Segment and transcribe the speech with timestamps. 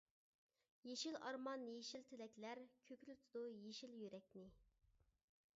[0.89, 4.51] يېشىل ئارمان يېشىل تىلەكلەر، كۆكلىتىدۇ يېشىل يۈرەكنى.